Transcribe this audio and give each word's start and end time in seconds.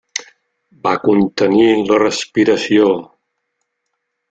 Va 0.87 0.93
contenir 1.03 1.67
la 1.91 2.01
respiració. 2.05 2.91